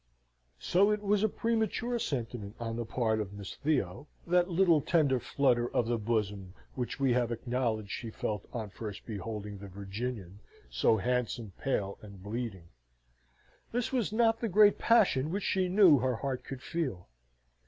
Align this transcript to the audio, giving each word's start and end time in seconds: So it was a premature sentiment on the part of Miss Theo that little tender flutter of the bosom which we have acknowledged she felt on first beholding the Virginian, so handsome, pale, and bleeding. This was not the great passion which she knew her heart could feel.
So 0.57 0.89
it 0.89 1.03
was 1.03 1.21
a 1.21 1.29
premature 1.29 1.99
sentiment 1.99 2.55
on 2.59 2.75
the 2.75 2.85
part 2.85 3.21
of 3.21 3.33
Miss 3.33 3.53
Theo 3.57 4.07
that 4.25 4.49
little 4.49 4.81
tender 4.81 5.19
flutter 5.19 5.69
of 5.75 5.85
the 5.85 5.99
bosom 5.99 6.55
which 6.73 6.99
we 6.99 7.13
have 7.13 7.31
acknowledged 7.31 7.91
she 7.91 8.09
felt 8.09 8.47
on 8.51 8.71
first 8.71 9.05
beholding 9.05 9.59
the 9.59 9.67
Virginian, 9.67 10.39
so 10.71 10.97
handsome, 10.97 11.53
pale, 11.59 11.99
and 12.01 12.23
bleeding. 12.23 12.69
This 13.71 13.91
was 13.91 14.11
not 14.11 14.39
the 14.39 14.49
great 14.49 14.79
passion 14.79 15.29
which 15.29 15.43
she 15.43 15.67
knew 15.69 15.99
her 15.99 16.15
heart 16.15 16.43
could 16.43 16.63
feel. 16.63 17.07